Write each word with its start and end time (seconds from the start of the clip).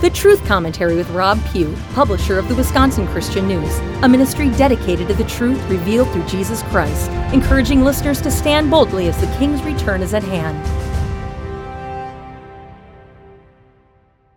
The 0.00 0.08
Truth 0.08 0.46
Commentary 0.46 0.96
with 0.96 1.10
Rob 1.10 1.38
Pugh, 1.52 1.76
publisher 1.92 2.38
of 2.38 2.48
the 2.48 2.54
Wisconsin 2.54 3.06
Christian 3.08 3.46
News, 3.46 3.78
a 4.02 4.08
ministry 4.08 4.48
dedicated 4.52 5.08
to 5.08 5.14
the 5.14 5.24
truth 5.24 5.62
revealed 5.68 6.10
through 6.10 6.24
Jesus 6.24 6.62
Christ, 6.62 7.10
encouraging 7.34 7.82
listeners 7.82 8.18
to 8.22 8.30
stand 8.30 8.70
boldly 8.70 9.08
as 9.08 9.20
the 9.20 9.26
King's 9.36 9.62
return 9.62 10.00
is 10.00 10.14
at 10.14 10.22
hand. 10.22 10.56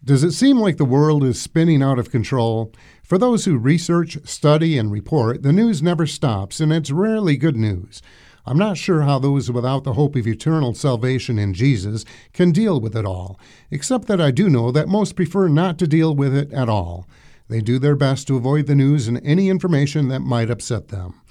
Does 0.04 0.26
it 0.26 0.34
seem 0.34 0.60
like 0.60 0.76
the 0.76 0.84
world 0.84 1.24
is 1.24 1.42
spinning 1.42 1.82
out 1.82 1.98
of 1.98 2.12
control? 2.12 2.74
For 3.02 3.18
those 3.18 3.46
who 3.46 3.58
research, 3.58 4.18
study, 4.26 4.78
and 4.78 4.92
report, 4.92 5.44
the 5.44 5.54
news 5.54 5.82
never 5.82 6.06
stops, 6.06 6.60
and 6.60 6.74
it's 6.74 6.92
rarely 6.92 7.38
good 7.38 7.56
news. 7.56 8.02
I'm 8.46 8.58
not 8.58 8.78
sure 8.78 9.04
how 9.04 9.20
those 9.20 9.50
without 9.50 9.86
the 9.86 9.94
hope 9.94 10.18
of 10.18 10.28
eternal 10.28 10.74
salvation 10.74 11.40
in 11.40 11.54
Jesus 11.54 12.04
can 12.34 12.52
deal 12.52 12.82
with 12.82 12.96
it 12.96 13.06
all, 13.06 13.40
except 13.72 14.08
that 14.08 14.20
I 14.20 14.32
do 14.32 14.50
know 14.50 14.70
that 14.72 14.90
most 14.90 15.16
prefer 15.16 15.48
not 15.48 15.78
to 15.80 15.88
deal 15.88 16.14
with 16.14 16.36
it 16.36 16.52
at 16.52 16.68
all. 16.68 17.08
They 17.48 17.62
do 17.62 17.80
their 17.80 17.96
best 17.96 18.28
to 18.28 18.36
avoid 18.36 18.68
the 18.68 18.76
news 18.76 19.08
and 19.08 19.22
any 19.24 19.50
information 19.50 20.10
that 20.10 20.20
might 20.20 20.50
upset 20.50 20.90
them. 20.90 21.22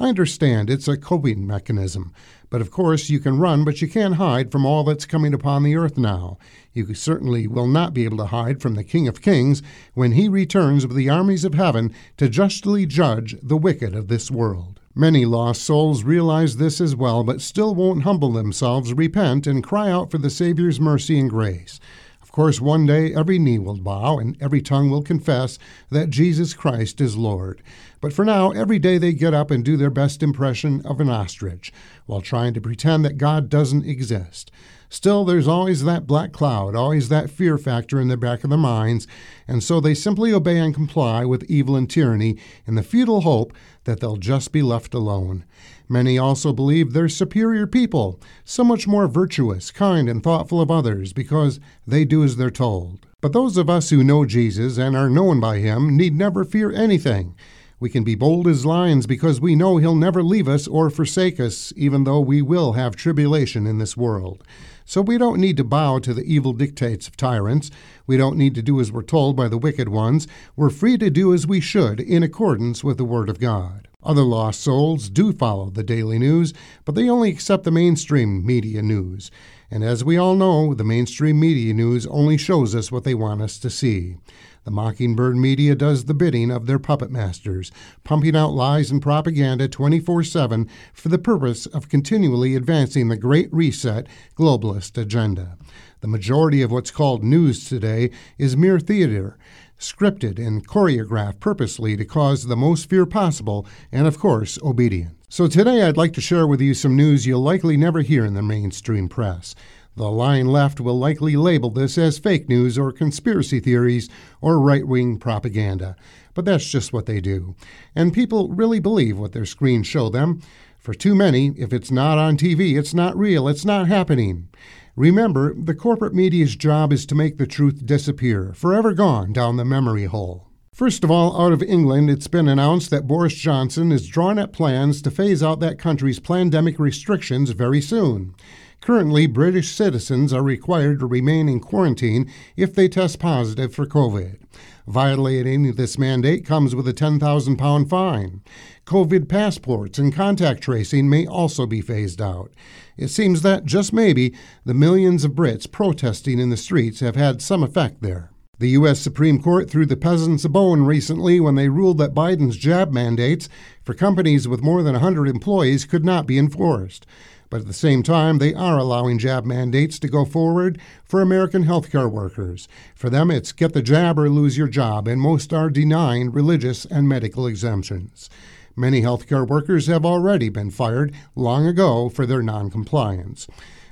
I 0.00 0.08
understand 0.08 0.70
it's 0.70 0.86
a 0.86 0.96
coping 0.96 1.46
mechanism, 1.46 2.12
but 2.50 2.60
of 2.60 2.70
course 2.70 3.10
you 3.10 3.18
can 3.18 3.38
run, 3.38 3.64
but 3.64 3.82
you 3.82 3.88
can't 3.88 4.14
hide 4.14 4.52
from 4.52 4.64
all 4.64 4.84
that's 4.84 5.06
coming 5.06 5.34
upon 5.34 5.62
the 5.62 5.74
earth 5.74 5.98
now. 5.98 6.38
You 6.72 6.94
certainly 6.94 7.46
will 7.46 7.66
not 7.66 7.94
be 7.94 8.04
able 8.04 8.18
to 8.18 8.26
hide 8.26 8.60
from 8.60 8.74
the 8.74 8.84
King 8.84 9.08
of 9.08 9.22
Kings 9.22 9.62
when 9.94 10.12
he 10.12 10.28
returns 10.28 10.86
with 10.86 10.96
the 10.96 11.08
armies 11.08 11.44
of 11.44 11.54
heaven 11.54 11.92
to 12.18 12.28
justly 12.28 12.86
judge 12.86 13.36
the 13.42 13.56
wicked 13.56 13.94
of 13.94 14.08
this 14.08 14.30
world. 14.30 14.77
Many 15.00 15.26
lost 15.26 15.62
souls 15.62 16.02
realize 16.02 16.56
this 16.56 16.80
as 16.80 16.96
well, 16.96 17.22
but 17.22 17.40
still 17.40 17.72
won't 17.72 18.02
humble 18.02 18.32
themselves, 18.32 18.92
repent, 18.92 19.46
and 19.46 19.62
cry 19.62 19.92
out 19.92 20.10
for 20.10 20.18
the 20.18 20.28
Savior's 20.28 20.80
mercy 20.80 21.20
and 21.20 21.30
grace. 21.30 21.78
Of 22.20 22.32
course, 22.32 22.60
one 22.60 22.84
day 22.84 23.14
every 23.14 23.38
knee 23.38 23.60
will 23.60 23.76
bow 23.76 24.18
and 24.18 24.36
every 24.40 24.60
tongue 24.60 24.90
will 24.90 25.04
confess 25.04 25.56
that 25.90 26.10
Jesus 26.10 26.52
Christ 26.52 27.00
is 27.00 27.16
Lord. 27.16 27.62
But 28.00 28.12
for 28.12 28.24
now, 28.24 28.50
every 28.50 28.78
day 28.78 28.98
they 28.98 29.12
get 29.12 29.34
up 29.34 29.50
and 29.50 29.64
do 29.64 29.76
their 29.76 29.90
best 29.90 30.22
impression 30.22 30.82
of 30.84 31.00
an 31.00 31.08
ostrich 31.08 31.72
while 32.06 32.20
trying 32.20 32.54
to 32.54 32.60
pretend 32.60 33.04
that 33.04 33.18
God 33.18 33.48
doesn't 33.48 33.86
exist. 33.86 34.50
Still, 34.90 35.24
there's 35.24 35.48
always 35.48 35.84
that 35.84 36.06
black 36.06 36.32
cloud, 36.32 36.74
always 36.74 37.10
that 37.10 37.28
fear 37.28 37.58
factor 37.58 38.00
in 38.00 38.08
the 38.08 38.16
back 38.16 38.42
of 38.42 38.48
their 38.48 38.58
minds, 38.58 39.06
and 39.46 39.62
so 39.62 39.80
they 39.80 39.92
simply 39.92 40.32
obey 40.32 40.58
and 40.58 40.74
comply 40.74 41.26
with 41.26 41.44
evil 41.44 41.76
and 41.76 41.90
tyranny 41.90 42.38
in 42.66 42.74
the 42.74 42.82
futile 42.82 43.20
hope 43.20 43.52
that 43.84 44.00
they'll 44.00 44.16
just 44.16 44.50
be 44.50 44.62
left 44.62 44.94
alone. 44.94 45.44
Many 45.90 46.16
also 46.16 46.54
believe 46.54 46.92
they're 46.92 47.08
superior 47.08 47.66
people, 47.66 48.18
so 48.44 48.64
much 48.64 48.86
more 48.86 49.08
virtuous, 49.08 49.70
kind, 49.70 50.08
and 50.08 50.22
thoughtful 50.22 50.60
of 50.60 50.70
others 50.70 51.12
because 51.12 51.60
they 51.86 52.06
do 52.06 52.24
as 52.24 52.36
they're 52.36 52.50
told. 52.50 53.06
But 53.20 53.32
those 53.32 53.56
of 53.56 53.68
us 53.68 53.90
who 53.90 54.04
know 54.04 54.24
Jesus 54.24 54.78
and 54.78 54.96
are 54.96 55.10
known 55.10 55.38
by 55.40 55.58
him 55.58 55.96
need 55.96 56.14
never 56.14 56.44
fear 56.44 56.70
anything. 56.72 57.34
We 57.80 57.90
can 57.90 58.02
be 58.02 58.16
bold 58.16 58.48
as 58.48 58.66
lions 58.66 59.06
because 59.06 59.40
we 59.40 59.54
know 59.54 59.76
He'll 59.76 59.94
never 59.94 60.22
leave 60.22 60.48
us 60.48 60.66
or 60.66 60.90
forsake 60.90 61.38
us, 61.38 61.72
even 61.76 62.02
though 62.02 62.20
we 62.20 62.42
will 62.42 62.72
have 62.72 62.96
tribulation 62.96 63.68
in 63.68 63.78
this 63.78 63.96
world. 63.96 64.42
So 64.84 65.00
we 65.00 65.16
don't 65.16 65.40
need 65.40 65.56
to 65.58 65.64
bow 65.64 65.98
to 66.00 66.12
the 66.12 66.24
evil 66.24 66.52
dictates 66.52 67.06
of 67.06 67.16
tyrants. 67.16 67.70
We 68.06 68.16
don't 68.16 68.36
need 68.36 68.54
to 68.56 68.62
do 68.62 68.80
as 68.80 68.90
we're 68.90 69.02
told 69.02 69.36
by 69.36 69.46
the 69.46 69.58
wicked 69.58 69.90
ones. 69.90 70.26
We're 70.56 70.70
free 70.70 70.98
to 70.98 71.10
do 71.10 71.32
as 71.32 71.46
we 71.46 71.60
should 71.60 72.00
in 72.00 72.22
accordance 72.22 72.82
with 72.82 72.96
the 72.96 73.04
Word 73.04 73.28
of 73.28 73.38
God. 73.38 73.86
Other 74.02 74.22
lost 74.22 74.60
souls 74.60 75.08
do 75.10 75.32
follow 75.32 75.70
the 75.70 75.82
daily 75.82 76.18
news, 76.18 76.54
but 76.84 76.94
they 76.94 77.08
only 77.08 77.30
accept 77.30 77.64
the 77.64 77.70
mainstream 77.70 78.46
media 78.46 78.80
news. 78.80 79.30
And 79.70 79.84
as 79.84 80.02
we 80.02 80.16
all 80.16 80.34
know, 80.34 80.72
the 80.72 80.84
mainstream 80.84 81.38
media 81.38 81.74
news 81.74 82.06
only 82.06 82.38
shows 82.38 82.74
us 82.74 82.90
what 82.90 83.04
they 83.04 83.14
want 83.14 83.42
us 83.42 83.58
to 83.58 83.68
see. 83.68 84.16
The 84.64 84.70
Mockingbird 84.70 85.36
media 85.36 85.74
does 85.74 86.04
the 86.04 86.14
bidding 86.14 86.50
of 86.50 86.66
their 86.66 86.78
puppet 86.78 87.10
masters, 87.10 87.70
pumping 88.02 88.34
out 88.34 88.52
lies 88.52 88.90
and 88.90 89.00
propaganda 89.00 89.68
24 89.68 90.24
7 90.24 90.68
for 90.92 91.08
the 91.08 91.18
purpose 91.18 91.66
of 91.66 91.88
continually 91.88 92.54
advancing 92.54 93.08
the 93.08 93.16
Great 93.16 93.52
Reset 93.52 94.06
globalist 94.36 94.96
agenda. 94.96 95.56
The 96.00 96.08
majority 96.08 96.62
of 96.62 96.70
what's 96.70 96.90
called 96.90 97.22
news 97.22 97.68
today 97.68 98.10
is 98.38 98.56
mere 98.56 98.80
theater, 98.80 99.38
scripted 99.78 100.38
and 100.38 100.66
choreographed 100.66 101.40
purposely 101.40 101.96
to 101.96 102.04
cause 102.04 102.44
the 102.44 102.56
most 102.56 102.88
fear 102.88 103.06
possible 103.06 103.66
and, 103.92 104.06
of 104.06 104.18
course, 104.18 104.58
obedience. 104.62 105.17
So 105.30 105.46
today 105.46 105.82
I'd 105.82 105.98
like 105.98 106.14
to 106.14 106.22
share 106.22 106.46
with 106.46 106.58
you 106.62 106.72
some 106.72 106.96
news 106.96 107.26
you'll 107.26 107.42
likely 107.42 107.76
never 107.76 108.00
hear 108.00 108.24
in 108.24 108.32
the 108.32 108.42
mainstream 108.42 109.10
press. 109.10 109.54
The 109.94 110.10
line 110.10 110.46
left 110.46 110.80
will 110.80 110.98
likely 110.98 111.36
label 111.36 111.68
this 111.68 111.98
as 111.98 112.18
fake 112.18 112.48
news 112.48 112.78
or 112.78 112.92
conspiracy 112.92 113.60
theories 113.60 114.08
or 114.40 114.58
right 114.58 114.88
wing 114.88 115.18
propaganda, 115.18 115.96
but 116.32 116.46
that's 116.46 116.66
just 116.70 116.94
what 116.94 117.04
they 117.04 117.20
do. 117.20 117.54
And 117.94 118.14
people 118.14 118.48
really 118.48 118.80
believe 118.80 119.18
what 119.18 119.32
their 119.32 119.44
screens 119.44 119.86
show 119.86 120.08
them. 120.08 120.40
For 120.78 120.94
too 120.94 121.14
many, 121.14 121.48
if 121.58 121.74
it's 121.74 121.90
not 121.90 122.16
on 122.16 122.38
TV, 122.38 122.78
it's 122.78 122.94
not 122.94 123.16
real, 123.16 123.48
it's 123.48 123.66
not 123.66 123.86
happening. 123.86 124.48
Remember, 124.96 125.52
the 125.52 125.74
corporate 125.74 126.14
media's 126.14 126.56
job 126.56 126.90
is 126.90 127.04
to 127.04 127.14
make 127.14 127.36
the 127.36 127.46
truth 127.46 127.84
disappear, 127.84 128.54
forever 128.54 128.94
gone 128.94 129.34
down 129.34 129.58
the 129.58 129.64
memory 129.66 130.06
hole. 130.06 130.47
First 130.78 131.02
of 131.02 131.10
all, 131.10 131.44
out 131.44 131.52
of 131.52 131.60
England, 131.60 132.08
it's 132.08 132.28
been 132.28 132.46
announced 132.46 132.90
that 132.90 133.08
Boris 133.08 133.34
Johnson 133.34 133.90
is 133.90 134.06
drawing 134.06 134.38
up 134.38 134.52
plans 134.52 135.02
to 135.02 135.10
phase 135.10 135.42
out 135.42 135.58
that 135.58 135.76
country's 135.76 136.20
pandemic 136.20 136.78
restrictions 136.78 137.50
very 137.50 137.80
soon. 137.80 138.32
Currently, 138.80 139.26
British 139.26 139.72
citizens 139.72 140.32
are 140.32 140.40
required 140.40 141.00
to 141.00 141.06
remain 141.06 141.48
in 141.48 141.58
quarantine 141.58 142.30
if 142.56 142.76
they 142.76 142.86
test 142.86 143.18
positive 143.18 143.74
for 143.74 143.86
COVID. 143.86 144.38
Violating 144.86 145.72
this 145.72 145.98
mandate 145.98 146.46
comes 146.46 146.76
with 146.76 146.86
a 146.86 146.94
£10,000 146.94 147.90
fine. 147.90 148.40
COVID 148.86 149.28
passports 149.28 149.98
and 149.98 150.14
contact 150.14 150.60
tracing 150.60 151.10
may 151.10 151.26
also 151.26 151.66
be 151.66 151.80
phased 151.80 152.22
out. 152.22 152.52
It 152.96 153.08
seems 153.08 153.42
that, 153.42 153.64
just 153.64 153.92
maybe, 153.92 154.32
the 154.64 154.74
millions 154.74 155.24
of 155.24 155.32
Brits 155.32 155.68
protesting 155.68 156.38
in 156.38 156.50
the 156.50 156.56
streets 156.56 157.00
have 157.00 157.16
had 157.16 157.42
some 157.42 157.64
effect 157.64 158.00
there. 158.00 158.30
The 158.60 158.70
U.S. 158.70 158.98
Supreme 158.98 159.40
Court 159.40 159.70
threw 159.70 159.86
the 159.86 159.96
peasants 159.96 160.44
a 160.44 160.48
bone 160.48 160.82
recently 160.82 161.38
when 161.38 161.54
they 161.54 161.68
ruled 161.68 161.98
that 161.98 162.12
Biden's 162.12 162.56
jab 162.56 162.92
mandates 162.92 163.48
for 163.84 163.94
companies 163.94 164.48
with 164.48 164.62
more 164.62 164.82
than 164.82 164.94
100 164.94 165.28
employees 165.28 165.84
could 165.84 166.04
not 166.04 166.26
be 166.26 166.38
enforced. 166.38 167.06
But 167.50 167.60
at 167.60 167.66
the 167.68 167.72
same 167.72 168.02
time, 168.02 168.38
they 168.38 168.52
are 168.54 168.76
allowing 168.76 169.18
jab 169.18 169.44
mandates 169.44 170.00
to 170.00 170.08
go 170.08 170.24
forward 170.24 170.80
for 171.04 171.22
American 171.22 171.66
healthcare 171.66 172.10
workers. 172.10 172.66
For 172.96 173.08
them, 173.08 173.30
it's 173.30 173.52
get 173.52 173.74
the 173.74 173.80
jab 173.80 174.18
or 174.18 174.28
lose 174.28 174.58
your 174.58 174.66
job, 174.66 175.06
and 175.06 175.20
most 175.20 175.52
are 175.52 175.70
denying 175.70 176.32
religious 176.32 176.84
and 176.84 177.08
medical 177.08 177.46
exemptions. 177.46 178.28
Many 178.74 179.02
healthcare 179.02 179.46
workers 179.46 179.86
have 179.86 180.04
already 180.04 180.48
been 180.48 180.72
fired 180.72 181.14
long 181.36 181.64
ago 181.64 182.08
for 182.08 182.26
their 182.26 182.42
noncompliance. 182.42 183.46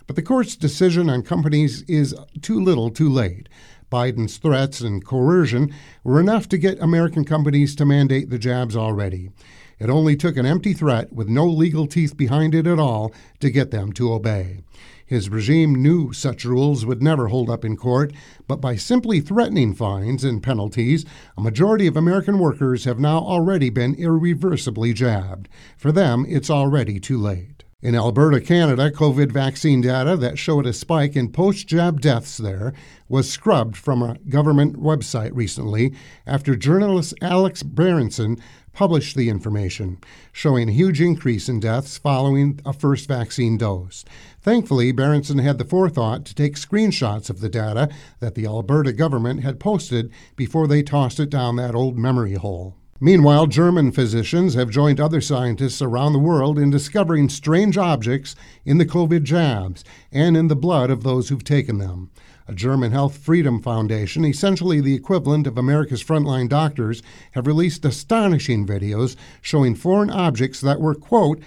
But 0.09 0.17
the 0.17 0.23
court's 0.23 0.57
decision 0.57 1.09
on 1.09 1.23
companies 1.23 1.83
is 1.83 2.15
too 2.41 2.61
little 2.61 2.91
too 2.91 3.09
late. 3.09 3.49
Biden's 3.91 4.39
threats 4.39 4.81
and 4.81 5.05
coercion 5.05 5.73
were 6.03 6.21
enough 6.21 6.49
to 6.49 6.59
get 6.59 6.81
American 6.81 7.25
companies 7.25 7.77
to 7.77 7.85
mandate 7.85 8.31
the 8.31 8.39
jabs 8.39 8.77
already. 8.77 9.31
It 9.79 9.91
only 9.91 10.17
took 10.17 10.37
an 10.37 10.47
empty 10.47 10.73
threat 10.73 11.13
with 11.13 11.29
no 11.29 11.47
legal 11.47 11.87
teeth 11.87 12.17
behind 12.17 12.55
it 12.55 12.67
at 12.67 12.79
all 12.79 13.13
to 13.41 13.51
get 13.51 13.71
them 13.71 13.93
to 13.93 14.13
obey. 14.13 14.63
His 15.05 15.31
regime 15.31 15.75
knew 15.75 16.13
such 16.13 16.45
rules 16.45 16.85
would 16.85 17.03
never 17.03 17.29
hold 17.29 17.49
up 17.49 17.65
in 17.65 17.77
court, 17.77 18.13
but 18.49 18.61
by 18.61 18.75
simply 18.75 19.21
threatening 19.21 19.73
fines 19.73 20.25
and 20.25 20.43
penalties, 20.43 21.05
a 21.37 21.41
majority 21.41 21.87
of 21.87 21.97
American 21.97 22.39
workers 22.39 22.85
have 22.85 22.99
now 22.99 23.19
already 23.19 23.71
been 23.71 23.95
irreversibly 23.95 24.93
jabbed. 24.93 25.49
For 25.77 25.93
them, 25.93 26.27
it's 26.29 26.51
already 26.51 26.99
too 26.99 27.19
late. 27.19 27.56
In 27.87 27.95
Alberta, 27.95 28.41
Canada, 28.41 28.91
COVID 28.91 29.31
vaccine 29.31 29.81
data 29.81 30.17
that 30.17 30.41
showed 30.41 30.67
a 30.67 30.73
spike 30.73 31.15
in 31.15 31.31
post 31.31 31.69
jab 31.69 32.01
deaths 32.01 32.37
there 32.37 32.73
was 33.09 33.31
scrubbed 33.31 33.77
from 33.77 34.03
a 34.03 34.19
government 34.29 34.75
website 34.75 35.31
recently 35.35 35.95
after 36.27 36.57
journalist 36.57 37.15
Alex 37.23 37.63
Berenson 37.63 38.39
published 38.73 39.15
the 39.15 39.29
information, 39.29 39.99
showing 40.33 40.69
a 40.69 40.73
huge 40.73 41.01
increase 41.01 41.49
in 41.49 41.61
deaths 41.61 41.97
following 41.97 42.59
a 42.67 42.73
first 42.73 43.07
vaccine 43.07 43.57
dose. 43.57 44.05
Thankfully, 44.41 44.91
Berenson 44.91 45.39
had 45.39 45.59
the 45.59 45.65
forethought 45.65 46.25
to 46.25 46.35
take 46.35 46.57
screenshots 46.57 47.31
of 47.31 47.39
the 47.39 47.49
data 47.49 47.89
that 48.19 48.35
the 48.35 48.47
Alberta 48.47 48.93
government 48.93 49.45
had 49.45 49.61
posted 49.61 50.11
before 50.35 50.67
they 50.67 50.83
tossed 50.83 51.21
it 51.21 51.31
down 51.31 51.55
that 51.55 51.77
old 51.77 51.97
memory 51.97 52.35
hole. 52.35 52.75
Meanwhile, 52.99 53.49
German 53.49 53.93
physicians 53.93 54.55
have 54.55 54.71
joined 54.71 55.01
other 55.01 55.21
scientists 55.21 55.83
around 55.83 56.15
the 56.15 56.19
world 56.19 56.59
in 56.59 56.71
discovering 56.71 57.29
strange 57.29 57.77
objects 57.77 58.35
in 58.65 58.79
the 58.79 58.87
COVID 58.87 59.23
jabs 59.23 59.85
and 60.11 60.35
in 60.35 60.49
the 60.49 60.57
blood 60.57 60.91
of 60.91 61.03
those 61.03 61.29
who've 61.29 61.45
taken 61.45 61.77
them. 61.77 62.11
A 62.49 62.55
German 62.55 62.93
Health 62.93 63.19
Freedom 63.19 63.61
Foundation, 63.61 64.25
essentially 64.25 64.81
the 64.81 64.95
equivalent 64.95 65.47
of 65.47 65.59
America's 65.59 66.03
frontline 66.03 66.49
doctors, 66.49 67.03
have 67.33 67.47
released 67.47 67.85
astonishing 67.85 68.67
videos 68.67 69.15
showing 69.43 69.75
foreign 69.75 70.11
objects 70.11 70.63
that 70.63 70.81
were, 70.81 70.95
quote, 70.95 71.41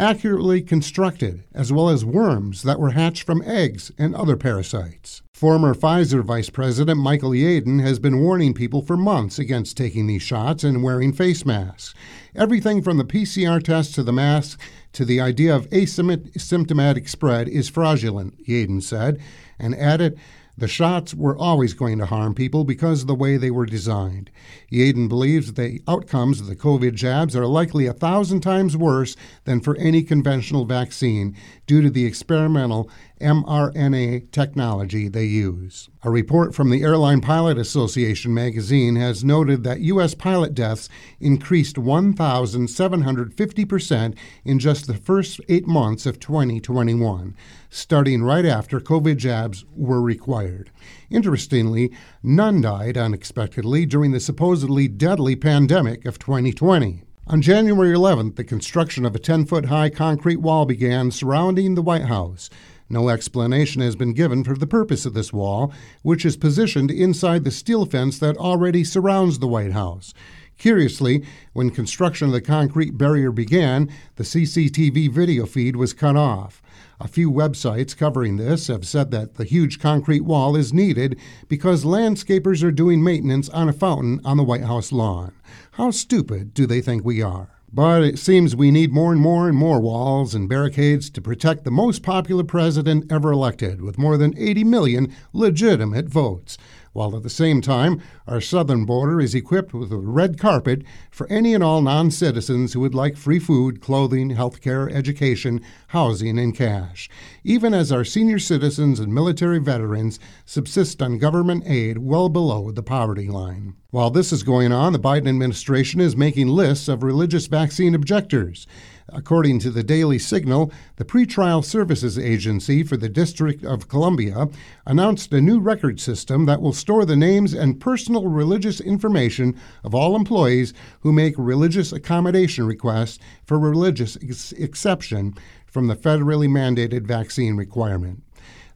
accurately 0.00 0.62
constructed, 0.62 1.44
as 1.52 1.70
well 1.70 1.90
as 1.90 2.04
worms 2.04 2.62
that 2.62 2.80
were 2.80 2.92
hatched 2.92 3.22
from 3.22 3.42
eggs 3.42 3.92
and 3.98 4.14
other 4.14 4.34
parasites. 4.34 5.20
Former 5.34 5.74
Pfizer 5.74 6.22
Vice 6.22 6.48
President 6.48 6.98
Michael 6.98 7.30
Yeadon 7.30 7.82
has 7.82 7.98
been 7.98 8.20
warning 8.20 8.54
people 8.54 8.80
for 8.80 8.96
months 8.96 9.38
against 9.38 9.76
taking 9.76 10.06
these 10.06 10.22
shots 10.22 10.64
and 10.64 10.82
wearing 10.82 11.12
face 11.12 11.44
masks. 11.44 11.94
Everything 12.34 12.80
from 12.80 12.96
the 12.96 13.04
PCR 13.04 13.62
test 13.62 13.94
to 13.94 14.02
the 14.02 14.12
mask 14.12 14.58
to 14.94 15.04
the 15.04 15.20
idea 15.20 15.54
of 15.54 15.68
asymptomatic 15.68 17.06
spread 17.06 17.46
is 17.48 17.68
fraudulent, 17.68 18.42
Yeadon 18.46 18.82
said, 18.82 19.20
and 19.58 19.74
added 19.74 20.18
the 20.60 20.68
shots 20.68 21.14
were 21.14 21.36
always 21.36 21.74
going 21.74 21.98
to 21.98 22.06
harm 22.06 22.34
people 22.34 22.64
because 22.64 23.00
of 23.00 23.06
the 23.06 23.14
way 23.14 23.36
they 23.36 23.50
were 23.50 23.66
designed. 23.66 24.30
Yeadon 24.70 25.08
believes 25.08 25.46
that 25.46 25.56
the 25.56 25.82
outcomes 25.88 26.40
of 26.40 26.46
the 26.46 26.54
COVID 26.54 26.94
jabs 26.94 27.34
are 27.34 27.46
likely 27.46 27.86
a 27.86 27.92
thousand 27.92 28.42
times 28.42 28.76
worse 28.76 29.16
than 29.44 29.60
for 29.60 29.76
any 29.76 30.02
conventional 30.02 30.66
vaccine 30.66 31.34
due 31.66 31.82
to 31.82 31.90
the 31.90 32.04
experimental 32.04 32.90
mRNA 33.20 34.30
technology 34.30 35.08
they 35.08 35.24
use. 35.24 35.88
A 36.02 36.10
report 36.10 36.54
from 36.54 36.70
the 36.70 36.82
Airline 36.82 37.20
Pilot 37.20 37.58
Association 37.58 38.32
magazine 38.32 38.96
has 38.96 39.22
noted 39.22 39.64
that 39.64 39.82
U.S. 39.82 40.14
pilot 40.14 40.54
deaths 40.54 40.88
increased 41.20 41.76
1,750% 41.76 44.16
in 44.42 44.58
just 44.58 44.86
the 44.86 44.94
first 44.94 45.42
eight 45.50 45.66
months 45.66 46.06
of 46.06 46.18
2021, 46.18 47.36
starting 47.68 48.22
right 48.22 48.46
after 48.46 48.80
COVID 48.80 49.18
jabs 49.18 49.66
were 49.76 50.00
required. 50.00 50.70
Interestingly, 51.10 51.92
none 52.22 52.62
died 52.62 52.96
unexpectedly 52.96 53.84
during 53.84 54.12
the 54.12 54.20
supposedly 54.20 54.88
deadly 54.88 55.36
pandemic 55.36 56.06
of 56.06 56.18
2020. 56.18 57.02
On 57.26 57.42
January 57.42 57.94
11th, 57.94 58.36
the 58.36 58.44
construction 58.44 59.04
of 59.04 59.14
a 59.14 59.18
10 59.18 59.44
foot 59.44 59.66
high 59.66 59.90
concrete 59.90 60.40
wall 60.40 60.64
began 60.64 61.10
surrounding 61.10 61.74
the 61.74 61.82
White 61.82 62.06
House. 62.06 62.48
No 62.92 63.08
explanation 63.08 63.80
has 63.82 63.94
been 63.94 64.14
given 64.14 64.42
for 64.42 64.56
the 64.56 64.66
purpose 64.66 65.06
of 65.06 65.14
this 65.14 65.32
wall, 65.32 65.72
which 66.02 66.24
is 66.24 66.36
positioned 66.36 66.90
inside 66.90 67.44
the 67.44 67.52
steel 67.52 67.86
fence 67.86 68.18
that 68.18 68.36
already 68.36 68.82
surrounds 68.82 69.38
the 69.38 69.46
White 69.46 69.70
House. 69.70 70.12
Curiously, 70.58 71.24
when 71.52 71.70
construction 71.70 72.26
of 72.26 72.32
the 72.32 72.40
concrete 72.40 72.98
barrier 72.98 73.30
began, 73.30 73.88
the 74.16 74.24
CCTV 74.24 75.08
video 75.08 75.46
feed 75.46 75.76
was 75.76 75.92
cut 75.92 76.16
off. 76.16 76.60
A 77.00 77.06
few 77.06 77.30
websites 77.30 77.96
covering 77.96 78.36
this 78.36 78.66
have 78.66 78.84
said 78.84 79.12
that 79.12 79.36
the 79.36 79.44
huge 79.44 79.78
concrete 79.78 80.20
wall 80.20 80.56
is 80.56 80.72
needed 80.72 81.16
because 81.46 81.84
landscapers 81.84 82.64
are 82.64 82.72
doing 82.72 83.04
maintenance 83.04 83.48
on 83.50 83.68
a 83.68 83.72
fountain 83.72 84.20
on 84.24 84.36
the 84.36 84.42
White 84.42 84.64
House 84.64 84.90
lawn. 84.90 85.32
How 85.72 85.92
stupid 85.92 86.52
do 86.54 86.66
they 86.66 86.80
think 86.80 87.04
we 87.04 87.22
are? 87.22 87.59
But 87.72 88.02
it 88.02 88.18
seems 88.18 88.56
we 88.56 88.72
need 88.72 88.92
more 88.92 89.12
and 89.12 89.20
more 89.20 89.46
and 89.48 89.56
more 89.56 89.80
walls 89.80 90.34
and 90.34 90.48
barricades 90.48 91.08
to 91.10 91.20
protect 91.20 91.62
the 91.62 91.70
most 91.70 92.02
popular 92.02 92.42
president 92.42 93.10
ever 93.12 93.30
elected, 93.30 93.80
with 93.80 93.96
more 93.96 94.16
than 94.16 94.36
80 94.36 94.64
million 94.64 95.14
legitimate 95.32 96.08
votes. 96.08 96.58
While 96.92 97.16
at 97.16 97.22
the 97.22 97.30
same 97.30 97.60
time, 97.60 98.02
our 98.26 98.40
southern 98.40 98.84
border 98.84 99.20
is 99.20 99.36
equipped 99.36 99.72
with 99.72 99.92
a 99.92 99.96
red 99.96 100.36
carpet 100.36 100.82
for 101.12 101.28
any 101.28 101.54
and 101.54 101.62
all 101.62 101.80
non 101.80 102.10
citizens 102.10 102.72
who 102.72 102.80
would 102.80 102.96
like 102.96 103.16
free 103.16 103.38
food, 103.38 103.80
clothing, 103.80 104.30
health 104.30 104.60
care, 104.60 104.90
education, 104.90 105.60
housing, 105.88 106.36
and 106.40 106.56
cash, 106.56 107.08
even 107.44 107.74
as 107.74 107.90
our 107.90 108.04
senior 108.04 108.38
citizens 108.38 109.00
and 109.00 109.14
military 109.14 109.58
veterans 109.58 110.18
subsist 110.44 111.00
on 111.02 111.18
government 111.18 111.64
aid 111.66 111.98
well 111.98 112.28
below 112.28 112.70
the 112.70 112.82
poverty 112.82 113.28
line. 113.28 113.74
While 113.90 114.10
this 114.10 114.32
is 114.32 114.42
going 114.42 114.70
on, 114.72 114.92
the 114.92 114.98
Biden 114.98 115.28
administration 115.28 116.00
is 116.00 116.16
making 116.16 116.48
lists 116.48 116.86
of 116.86 117.02
religious 117.02 117.46
vaccine 117.46 117.94
objectors. 117.94 118.66
According 119.12 119.58
to 119.60 119.70
the 119.70 119.82
Daily 119.82 120.20
Signal, 120.20 120.72
the 120.94 121.04
Pretrial 121.04 121.64
Services 121.64 122.16
Agency 122.16 122.84
for 122.84 122.96
the 122.96 123.08
District 123.08 123.64
of 123.64 123.88
Columbia 123.88 124.48
announced 124.86 125.32
a 125.32 125.40
new 125.40 125.58
record 125.58 125.98
system 125.98 126.46
that 126.46 126.62
will 126.62 126.72
store 126.72 127.04
the 127.04 127.16
names 127.16 127.52
and 127.52 127.80
personal 127.80 128.28
religious 128.28 128.80
information 128.80 129.58
of 129.82 129.94
all 129.94 130.14
employees 130.14 130.72
who 131.00 131.12
make 131.12 131.34
religious 131.36 131.92
accommodation 131.92 132.66
requests 132.66 133.18
for 133.44 133.58
religious 133.58 134.16
ex- 134.22 134.52
exception 134.52 135.34
from 135.70 135.86
the 135.86 135.96
federally 135.96 136.48
mandated 136.48 137.06
vaccine 137.06 137.56
requirement. 137.56 138.22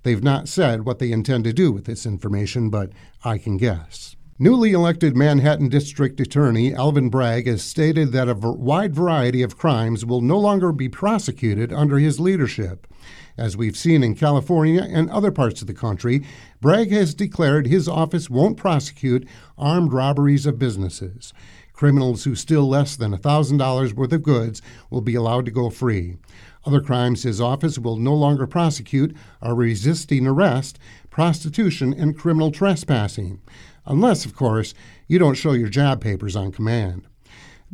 They've 0.02 0.22
not 0.22 0.48
said 0.48 0.84
what 0.84 0.98
they 0.98 1.12
intend 1.12 1.44
to 1.44 1.52
do 1.52 1.72
with 1.72 1.86
this 1.86 2.06
information, 2.06 2.70
but 2.70 2.90
I 3.24 3.38
can 3.38 3.56
guess. 3.56 4.16
Newly 4.38 4.72
elected 4.72 5.16
Manhattan 5.16 5.68
District 5.68 6.18
Attorney 6.18 6.74
Alvin 6.74 7.08
Bragg 7.08 7.46
has 7.46 7.62
stated 7.62 8.10
that 8.10 8.28
a 8.28 8.34
wide 8.34 8.92
variety 8.92 9.42
of 9.42 9.56
crimes 9.56 10.04
will 10.04 10.20
no 10.20 10.38
longer 10.38 10.72
be 10.72 10.88
prosecuted 10.88 11.72
under 11.72 11.98
his 11.98 12.18
leadership. 12.18 12.88
As 13.38 13.56
we've 13.56 13.76
seen 13.76 14.02
in 14.02 14.16
California 14.16 14.82
and 14.82 15.08
other 15.08 15.30
parts 15.30 15.60
of 15.60 15.68
the 15.68 15.72
country, 15.72 16.24
Bragg 16.60 16.90
has 16.90 17.14
declared 17.14 17.66
his 17.66 17.88
office 17.88 18.28
won't 18.28 18.56
prosecute 18.56 19.26
armed 19.56 19.92
robberies 19.92 20.46
of 20.46 20.58
businesses. 20.58 21.32
Criminals 21.74 22.24
who 22.24 22.34
steal 22.34 22.66
less 22.66 22.96
than 22.96 23.12
$1,000 23.12 23.92
worth 23.92 24.12
of 24.12 24.22
goods 24.22 24.62
will 24.88 25.02
be 25.02 25.14
allowed 25.14 25.44
to 25.44 25.50
go 25.50 25.68
free. 25.68 26.16
Other 26.64 26.80
crimes 26.80 27.24
his 27.24 27.40
office 27.40 27.78
will 27.78 27.96
no 27.96 28.14
longer 28.14 28.46
prosecute 28.46 29.14
are 29.42 29.54
resisting 29.54 30.26
arrest, 30.26 30.78
prostitution, 31.10 31.92
and 31.92 32.16
criminal 32.16 32.50
trespassing 32.50 33.40
unless, 33.86 34.24
of 34.24 34.34
course, 34.34 34.74
you 35.06 35.18
don't 35.18 35.34
show 35.34 35.52
your 35.52 35.68
job 35.68 36.00
papers 36.00 36.36
on 36.36 36.52
command. 36.52 37.06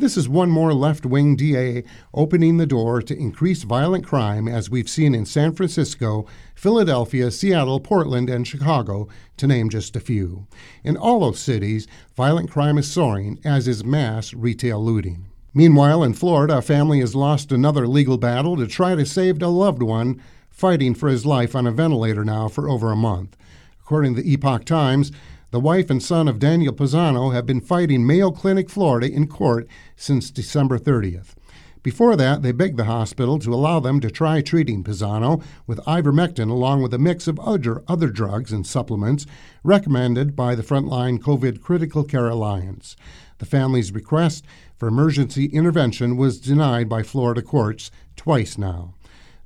This 0.00 0.16
is 0.16 0.30
one 0.30 0.48
more 0.48 0.72
left 0.72 1.04
wing 1.04 1.36
DA 1.36 1.84
opening 2.14 2.56
the 2.56 2.64
door 2.64 3.02
to 3.02 3.14
increased 3.14 3.64
violent 3.64 4.06
crime, 4.06 4.48
as 4.48 4.70
we've 4.70 4.88
seen 4.88 5.14
in 5.14 5.26
San 5.26 5.52
Francisco, 5.52 6.24
Philadelphia, 6.54 7.30
Seattle, 7.30 7.80
Portland, 7.80 8.30
and 8.30 8.46
Chicago, 8.46 9.08
to 9.36 9.46
name 9.46 9.68
just 9.68 9.94
a 9.96 10.00
few. 10.00 10.46
In 10.82 10.96
all 10.96 11.20
those 11.20 11.38
cities, 11.38 11.86
violent 12.16 12.50
crime 12.50 12.78
is 12.78 12.90
soaring, 12.90 13.40
as 13.44 13.68
is 13.68 13.84
mass 13.84 14.32
retail 14.32 14.82
looting. 14.82 15.26
Meanwhile, 15.52 16.02
in 16.02 16.14
Florida, 16.14 16.56
a 16.56 16.62
family 16.62 17.00
has 17.00 17.14
lost 17.14 17.52
another 17.52 17.86
legal 17.86 18.16
battle 18.16 18.56
to 18.56 18.66
try 18.66 18.94
to 18.94 19.04
save 19.04 19.42
a 19.42 19.48
loved 19.48 19.82
one 19.82 20.22
fighting 20.48 20.94
for 20.94 21.10
his 21.10 21.26
life 21.26 21.54
on 21.54 21.66
a 21.66 21.72
ventilator 21.72 22.24
now 22.24 22.48
for 22.48 22.70
over 22.70 22.90
a 22.90 22.96
month. 22.96 23.36
According 23.82 24.14
to 24.14 24.22
the 24.22 24.32
Epoch 24.32 24.64
Times, 24.64 25.12
the 25.50 25.60
wife 25.60 25.90
and 25.90 26.02
son 26.02 26.28
of 26.28 26.38
Daniel 26.38 26.72
Pisano 26.72 27.34
have 27.34 27.46
been 27.46 27.60
fighting 27.60 28.06
Mayo 28.06 28.30
Clinic, 28.30 28.70
Florida, 28.70 29.10
in 29.10 29.26
court 29.26 29.66
since 29.96 30.30
December 30.30 30.78
30th. 30.78 31.34
Before 31.82 32.14
that, 32.14 32.42
they 32.42 32.52
begged 32.52 32.76
the 32.76 32.84
hospital 32.84 33.38
to 33.38 33.54
allow 33.54 33.80
them 33.80 34.00
to 34.00 34.10
try 34.10 34.42
treating 34.42 34.84
Pisano 34.84 35.42
with 35.66 35.78
ivermectin 35.86 36.50
along 36.50 36.82
with 36.82 36.92
a 36.92 36.98
mix 36.98 37.26
of 37.26 37.40
other, 37.40 37.82
other 37.88 38.08
drugs 38.08 38.52
and 38.52 38.66
supplements 38.66 39.24
recommended 39.64 40.36
by 40.36 40.54
the 40.54 40.62
Frontline 40.62 41.18
COVID 41.18 41.62
Critical 41.62 42.04
Care 42.04 42.28
Alliance. 42.28 42.96
The 43.38 43.46
family's 43.46 43.92
request 43.92 44.44
for 44.76 44.88
emergency 44.88 45.46
intervention 45.46 46.18
was 46.18 46.38
denied 46.38 46.88
by 46.88 47.02
Florida 47.02 47.40
courts 47.40 47.90
twice 48.14 48.58
now. 48.58 48.94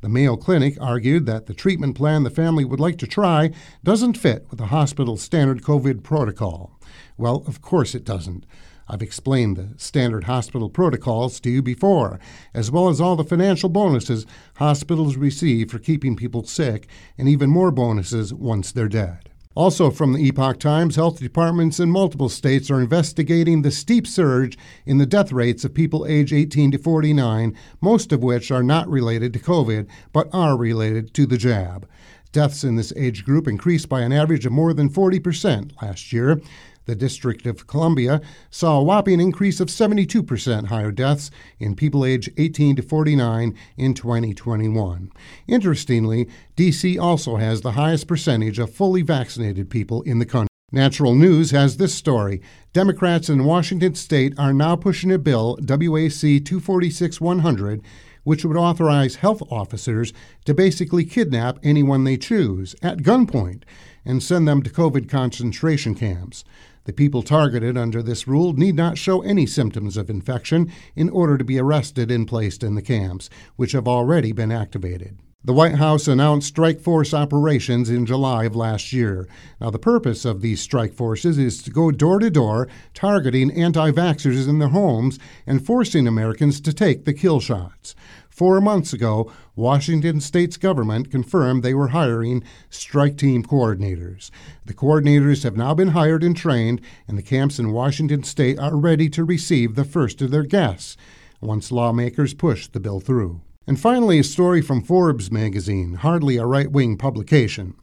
The 0.04 0.11
Mayo 0.11 0.37
Clinic 0.37 0.76
argued 0.82 1.25
that 1.25 1.46
the 1.46 1.54
treatment 1.54 1.96
plan 1.96 2.25
the 2.25 2.28
family 2.28 2.62
would 2.62 2.78
like 2.78 2.99
to 2.99 3.06
try 3.06 3.52
doesn't 3.82 4.18
fit 4.18 4.46
with 4.50 4.58
the 4.58 4.66
hospital's 4.66 5.23
standard 5.23 5.62
COVID 5.62 6.02
protocol. 6.02 6.78
Well, 7.16 7.42
of 7.46 7.62
course 7.62 7.94
it 7.94 8.04
doesn't. 8.04 8.44
I've 8.87 9.00
explained 9.00 9.56
the 9.56 9.70
standard 9.78 10.25
hospital 10.25 10.68
protocols 10.68 11.40
to 11.40 11.49
you 11.49 11.62
before, 11.62 12.20
as 12.52 12.70
well 12.70 12.90
as 12.90 13.00
all 13.00 13.16
the 13.16 13.25
financial 13.25 13.70
bonuses 13.70 14.26
hospitals 14.56 15.16
receive 15.16 15.70
for 15.70 15.78
keeping 15.78 16.16
people 16.16 16.44
sick, 16.44 16.87
and 17.16 17.26
even 17.26 17.49
more 17.49 17.70
bonuses 17.70 18.34
once 18.34 18.73
they're 18.73 18.88
dead. 18.90 19.30
Also, 19.56 19.88
from 19.88 20.12
the 20.12 20.26
Epoch 20.26 20.58
Times, 20.58 20.96
health 20.96 21.20
departments 21.20 21.78
in 21.78 21.88
multiple 21.88 22.28
states 22.28 22.70
are 22.73 22.80
investigating 22.80 23.62
the 23.62 23.70
steep 23.70 24.04
surge 24.04 24.58
in 24.84 24.99
the 24.99 25.06
death 25.06 25.30
rates 25.30 25.64
of 25.64 25.73
people 25.73 26.04
age 26.06 26.32
18 26.32 26.73
to 26.73 26.78
49, 26.78 27.56
most 27.80 28.11
of 28.11 28.20
which 28.23 28.50
are 28.50 28.64
not 28.64 28.88
related 28.88 29.32
to 29.32 29.38
COVID, 29.38 29.87
but 30.12 30.28
are 30.32 30.56
related 30.56 31.14
to 31.14 31.25
the 31.25 31.38
jab. 31.38 31.88
Deaths 32.32 32.64
in 32.64 32.75
this 32.75 32.92
age 32.96 33.25
group 33.25 33.46
increased 33.46 33.88
by 33.88 34.00
an 34.00 34.12
average 34.12 34.44
of 34.44 34.50
more 34.50 34.75
than 34.75 34.90
40% 34.90 35.80
last 35.80 36.12
year. 36.12 36.40
The 36.87 36.95
District 36.95 37.47
of 37.47 37.67
Columbia 37.67 38.21
saw 38.50 38.79
a 38.79 38.83
whopping 38.83 39.21
increase 39.21 39.59
of 39.59 39.69
72% 39.69 40.67
higher 40.67 40.93
deaths 40.93 41.31
in 41.59 41.75
people 41.75 42.05
aged 42.05 42.33
18 42.37 42.76
to 42.76 42.83
49 42.83 43.55
in 43.76 43.95
2021. 43.95 45.11
Interestingly, 45.49 46.29
D.C. 46.57 46.99
also 46.99 47.37
has 47.37 47.62
the 47.62 47.73
highest 47.73 48.07
percentage 48.07 48.59
of 48.59 48.75
fully 48.75 49.03
vaccinated 49.03 49.71
people 49.71 50.03
in 50.03 50.19
the 50.19 50.26
country. 50.26 50.49
Natural 50.73 51.14
News 51.14 51.53
has 51.53 51.76
this 51.76 51.95
story. 51.95 52.43
Democrats 52.73 53.29
in 53.29 53.45
Washington 53.45 53.95
state 53.95 54.35
are 54.37 54.53
now 54.53 54.75
pushing 54.76 55.12
a 55.12 55.19
bill, 55.19 55.57
WAC 55.62 56.45
246 56.45 57.21
100, 57.21 57.81
which 58.25 58.45
would 58.45 58.57
authorize 58.57 59.17
health 59.17 59.43
officers 59.50 60.12
to 60.45 60.53
basically 60.53 61.05
kidnap 61.05 61.59
anyone 61.62 62.05
they 62.05 62.17
choose 62.17 62.75
at 62.83 62.99
gunpoint. 62.99 63.62
and 64.05 64.23
send 64.23 64.47
them 64.47 64.62
to 64.62 64.69
COVID 64.69 65.09
concentration 65.09 65.95
camps. 65.95 66.45
The 66.85 66.93
people 66.93 67.23
targeted 67.23 67.79
under 67.79 68.03
this 68.03 68.29
rule 68.29 68.53
need 68.53 68.75
not 68.75 68.99
show 68.99 69.23
any 69.23 69.47
symptoms 69.47 69.97
of 69.97 70.11
infection 70.11 70.71
in 70.95 71.09
order 71.09 71.38
to 71.38 71.45
be 71.45 71.59
arrested 71.59 72.11
and 72.11 72.29
placed 72.29 72.62
in 72.62 72.75
the 72.75 72.83
camps, 72.83 73.31
which 73.57 73.73
have 73.73 73.88
already 73.88 74.33
been 74.33 74.53
activated. 74.53 75.19
The 75.46 75.52
White 75.52 75.74
House 75.74 76.08
announced 76.08 76.48
strike 76.48 76.80
force 76.80 77.12
operations 77.12 77.90
in 77.90 78.06
July 78.06 78.44
of 78.44 78.56
last 78.56 78.94
year. 78.94 79.28
Now, 79.60 79.68
the 79.68 79.78
purpose 79.78 80.24
of 80.24 80.40
these 80.40 80.62
strike 80.62 80.94
forces 80.94 81.36
is 81.36 81.62
to 81.64 81.70
go 81.70 81.90
door 81.90 82.18
to 82.20 82.30
door, 82.30 82.66
targeting 82.94 83.50
anti 83.50 83.90
vaxxers 83.90 84.48
in 84.48 84.58
their 84.58 84.70
homes 84.70 85.18
and 85.46 85.64
forcing 85.64 86.06
Americans 86.06 86.62
to 86.62 86.72
take 86.72 87.04
the 87.04 87.12
kill 87.12 87.40
shots. 87.40 87.94
Four 88.30 88.62
months 88.62 88.94
ago, 88.94 89.30
Washington 89.54 90.18
state's 90.22 90.56
government 90.56 91.10
confirmed 91.10 91.62
they 91.62 91.74
were 91.74 91.88
hiring 91.88 92.42
strike 92.70 93.18
team 93.18 93.42
coordinators. 93.42 94.30
The 94.64 94.72
coordinators 94.72 95.42
have 95.42 95.58
now 95.58 95.74
been 95.74 95.88
hired 95.88 96.24
and 96.24 96.34
trained, 96.34 96.80
and 97.06 97.18
the 97.18 97.22
camps 97.22 97.58
in 97.58 97.70
Washington 97.70 98.22
state 98.22 98.58
are 98.58 98.78
ready 98.78 99.10
to 99.10 99.24
receive 99.24 99.74
the 99.74 99.84
first 99.84 100.22
of 100.22 100.30
their 100.30 100.44
guests 100.44 100.96
once 101.42 101.70
lawmakers 101.70 102.32
push 102.32 102.66
the 102.66 102.80
bill 102.80 102.98
through. 102.98 103.42
And 103.66 103.80
finally, 103.80 104.18
a 104.18 104.25
story 104.25 104.61
from 104.61 104.83
Forbes 104.83 105.30
magazine, 105.30 105.94
hardly 105.94 106.37
a 106.37 106.47
right 106.47 106.71
wing 106.71 106.99
publication. 106.99 107.75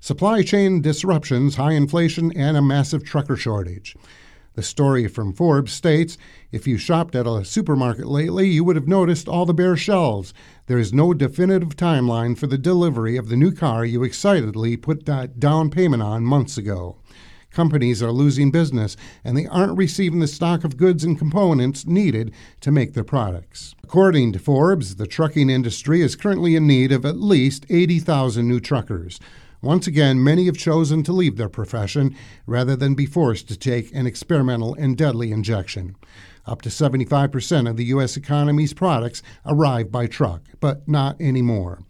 Supply 0.00 0.42
chain 0.42 0.80
disruptions, 0.80 1.56
high 1.56 1.72
inflation, 1.72 2.32
and 2.36 2.56
a 2.56 2.62
massive 2.62 3.04
trucker 3.04 3.36
shortage. 3.36 3.96
The 4.54 4.62
story 4.62 5.06
from 5.06 5.32
Forbes 5.32 5.72
states 5.72 6.18
if 6.50 6.66
you 6.66 6.76
shopped 6.76 7.14
at 7.14 7.26
a 7.26 7.44
supermarket 7.44 8.06
lately, 8.06 8.48
you 8.48 8.64
would 8.64 8.74
have 8.76 8.88
noticed 8.88 9.28
all 9.28 9.46
the 9.46 9.54
bare 9.54 9.76
shelves. 9.76 10.34
There 10.66 10.78
is 10.78 10.92
no 10.92 11.14
definitive 11.14 11.76
timeline 11.76 12.36
for 12.36 12.48
the 12.48 12.58
delivery 12.58 13.16
of 13.16 13.28
the 13.28 13.36
new 13.36 13.52
car 13.52 13.84
you 13.84 14.02
excitedly 14.02 14.76
put 14.76 15.06
that 15.06 15.38
down 15.38 15.70
payment 15.70 16.02
on 16.02 16.24
months 16.24 16.58
ago 16.58 16.99
companies 17.50 18.02
are 18.02 18.12
losing 18.12 18.50
business 18.50 18.96
and 19.24 19.36
they 19.36 19.46
aren't 19.46 19.76
receiving 19.76 20.20
the 20.20 20.26
stock 20.26 20.64
of 20.64 20.76
goods 20.76 21.04
and 21.04 21.18
components 21.18 21.86
needed 21.86 22.32
to 22.60 22.70
make 22.70 22.94
their 22.94 23.04
products. 23.04 23.74
According 23.84 24.32
to 24.32 24.38
Forbes, 24.38 24.96
the 24.96 25.06
trucking 25.06 25.50
industry 25.50 26.00
is 26.00 26.16
currently 26.16 26.56
in 26.56 26.66
need 26.66 26.92
of 26.92 27.04
at 27.04 27.16
least 27.16 27.66
80,000 27.68 28.46
new 28.46 28.60
truckers. 28.60 29.20
Once 29.62 29.86
again, 29.86 30.24
many 30.24 30.46
have 30.46 30.56
chosen 30.56 31.02
to 31.02 31.12
leave 31.12 31.36
their 31.36 31.48
profession 31.48 32.16
rather 32.46 32.74
than 32.74 32.94
be 32.94 33.04
forced 33.04 33.46
to 33.48 33.58
take 33.58 33.94
an 33.94 34.06
experimental 34.06 34.74
and 34.74 34.96
deadly 34.96 35.32
injection. 35.32 35.96
Up 36.46 36.62
to 36.62 36.70
75% 36.70 37.68
of 37.68 37.76
the 37.76 37.84
U.S. 37.86 38.16
economy's 38.16 38.72
products 38.72 39.22
arrive 39.44 39.92
by 39.92 40.06
truck, 40.06 40.42
but 40.60 40.88
not 40.88 41.20
anymore. 41.20 41.80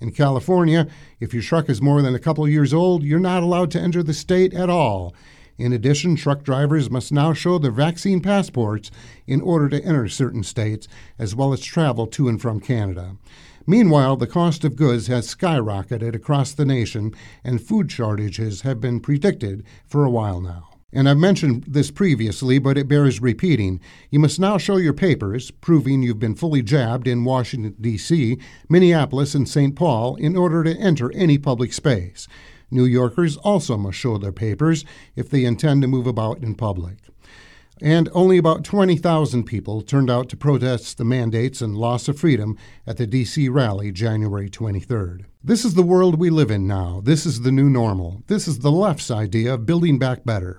In 0.00 0.12
California, 0.12 0.86
if 1.20 1.32
your 1.32 1.42
truck 1.42 1.70
is 1.70 1.80
more 1.80 2.02
than 2.02 2.14
a 2.14 2.18
couple 2.18 2.46
years 2.46 2.74
old, 2.74 3.02
you're 3.02 3.18
not 3.18 3.42
allowed 3.42 3.70
to 3.70 3.80
enter 3.80 4.02
the 4.02 4.12
state 4.12 4.52
at 4.52 4.68
all. 4.68 5.14
In 5.58 5.72
addition, 5.72 6.16
truck 6.16 6.42
drivers 6.42 6.90
must 6.90 7.12
now 7.12 7.32
show 7.32 7.56
their 7.56 7.70
vaccine 7.70 8.20
passports 8.20 8.90
in 9.26 9.40
order 9.40 9.70
to 9.70 9.82
enter 9.82 10.06
certain 10.06 10.42
states, 10.42 10.86
as 11.18 11.34
well 11.34 11.54
as 11.54 11.62
travel 11.62 12.06
to 12.08 12.28
and 12.28 12.40
from 12.40 12.60
Canada. 12.60 13.16
Meanwhile, 13.66 14.16
the 14.16 14.26
cost 14.26 14.64
of 14.64 14.76
goods 14.76 15.06
has 15.06 15.34
skyrocketed 15.34 16.14
across 16.14 16.52
the 16.52 16.66
nation, 16.66 17.14
and 17.42 17.62
food 17.62 17.90
shortages 17.90 18.60
have 18.60 18.80
been 18.80 19.00
predicted 19.00 19.64
for 19.86 20.04
a 20.04 20.10
while 20.10 20.42
now. 20.42 20.75
And 20.96 21.10
I've 21.10 21.18
mentioned 21.18 21.64
this 21.68 21.90
previously, 21.90 22.58
but 22.58 22.78
it 22.78 22.88
bears 22.88 23.20
repeating. 23.20 23.80
You 24.10 24.18
must 24.18 24.40
now 24.40 24.56
show 24.56 24.78
your 24.78 24.94
papers 24.94 25.50
proving 25.50 26.02
you've 26.02 26.18
been 26.18 26.34
fully 26.34 26.62
jabbed 26.62 27.06
in 27.06 27.22
Washington, 27.22 27.76
D.C., 27.78 28.38
Minneapolis, 28.70 29.34
and 29.34 29.46
St. 29.46 29.76
Paul 29.76 30.16
in 30.16 30.38
order 30.38 30.64
to 30.64 30.74
enter 30.74 31.12
any 31.12 31.36
public 31.36 31.74
space. 31.74 32.28
New 32.70 32.86
Yorkers 32.86 33.36
also 33.36 33.76
must 33.76 33.98
show 33.98 34.16
their 34.16 34.32
papers 34.32 34.86
if 35.14 35.28
they 35.28 35.44
intend 35.44 35.82
to 35.82 35.88
move 35.88 36.06
about 36.06 36.38
in 36.42 36.54
public. 36.54 36.96
And 37.82 38.08
only 38.12 38.38
about 38.38 38.64
20,000 38.64 39.44
people 39.44 39.82
turned 39.82 40.10
out 40.10 40.30
to 40.30 40.36
protest 40.36 40.96
the 40.96 41.04
mandates 41.04 41.60
and 41.60 41.76
loss 41.76 42.08
of 42.08 42.18
freedom 42.18 42.56
at 42.86 42.96
the 42.96 43.06
D.C. 43.06 43.50
rally 43.50 43.92
January 43.92 44.48
23rd. 44.48 45.26
This 45.44 45.62
is 45.62 45.74
the 45.74 45.82
world 45.82 46.18
we 46.18 46.30
live 46.30 46.50
in 46.50 46.66
now. 46.66 47.02
This 47.04 47.26
is 47.26 47.42
the 47.42 47.52
new 47.52 47.68
normal. 47.68 48.22
This 48.28 48.48
is 48.48 48.60
the 48.60 48.72
left's 48.72 49.10
idea 49.10 49.52
of 49.52 49.66
building 49.66 49.98
back 49.98 50.24
better. 50.24 50.58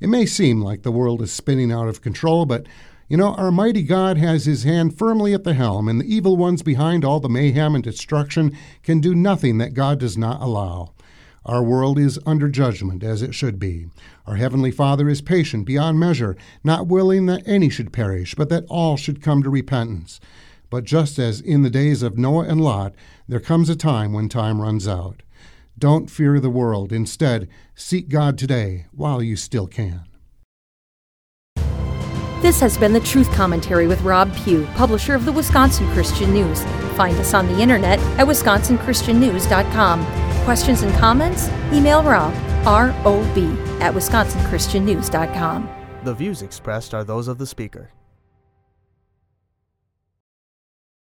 It 0.00 0.08
may 0.08 0.26
seem 0.26 0.60
like 0.60 0.82
the 0.82 0.92
world 0.92 1.22
is 1.22 1.32
spinning 1.32 1.72
out 1.72 1.88
of 1.88 2.02
control, 2.02 2.44
but 2.44 2.66
you 3.08 3.16
know, 3.16 3.34
our 3.34 3.50
mighty 3.50 3.82
God 3.82 4.18
has 4.18 4.44
his 4.44 4.62
hand 4.62 4.96
firmly 4.96 5.34
at 5.34 5.42
the 5.42 5.54
helm, 5.54 5.88
and 5.88 6.00
the 6.00 6.14
evil 6.14 6.36
ones 6.36 6.62
behind 6.62 7.04
all 7.04 7.18
the 7.18 7.28
mayhem 7.28 7.74
and 7.74 7.82
destruction 7.82 8.56
can 8.82 9.00
do 9.00 9.16
nothing 9.16 9.58
that 9.58 9.74
God 9.74 9.98
does 9.98 10.16
not 10.16 10.40
allow. 10.40 10.92
Our 11.44 11.62
world 11.62 11.98
is 11.98 12.18
under 12.26 12.48
judgment, 12.48 13.02
as 13.02 13.22
it 13.22 13.34
should 13.34 13.58
be. 13.58 13.86
Our 14.26 14.36
Heavenly 14.36 14.70
Father 14.70 15.08
is 15.08 15.22
patient 15.22 15.66
beyond 15.66 15.98
measure, 15.98 16.36
not 16.62 16.86
willing 16.86 17.26
that 17.26 17.42
any 17.46 17.70
should 17.70 17.92
perish, 17.92 18.34
but 18.34 18.48
that 18.50 18.66
all 18.68 18.96
should 18.96 19.22
come 19.22 19.42
to 19.42 19.50
repentance. 19.50 20.20
But 20.68 20.84
just 20.84 21.18
as 21.18 21.40
in 21.40 21.62
the 21.62 21.70
days 21.70 22.02
of 22.02 22.18
Noah 22.18 22.44
and 22.44 22.60
Lot, 22.60 22.94
there 23.26 23.40
comes 23.40 23.68
a 23.68 23.76
time 23.76 24.12
when 24.12 24.28
time 24.28 24.60
runs 24.60 24.86
out. 24.86 25.22
Don't 25.78 26.10
fear 26.10 26.38
the 26.38 26.50
world. 26.50 26.92
Instead, 26.92 27.48
seek 27.74 28.08
God 28.08 28.36
today 28.36 28.86
while 28.92 29.22
you 29.22 29.34
still 29.34 29.66
can. 29.66 30.04
This 32.42 32.60
has 32.60 32.78
been 32.78 32.92
the 32.92 33.00
Truth 33.00 33.30
Commentary 33.32 33.86
with 33.86 34.00
Rob 34.02 34.34
Pugh, 34.34 34.66
publisher 34.74 35.14
of 35.14 35.24
the 35.24 35.32
Wisconsin 35.32 35.90
Christian 35.92 36.32
News. 36.32 36.62
Find 36.96 37.16
us 37.18 37.34
on 37.34 37.46
the 37.46 37.60
internet 37.60 37.98
at 38.18 38.26
wisconsinchristiannews.com. 38.26 40.29
Questions 40.44 40.82
and 40.82 40.92
comments? 40.94 41.48
Email 41.72 42.02
Rob, 42.02 42.34
R-O-B, 42.66 43.56
at 43.80 43.94
wisconsinchristiannews.com. 43.94 45.68
The 46.04 46.14
views 46.14 46.42
expressed 46.42 46.94
are 46.94 47.04
those 47.04 47.28
of 47.28 47.38
the 47.38 47.46
speaker. 47.46 47.90